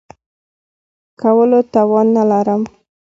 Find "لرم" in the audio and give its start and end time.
2.29-2.61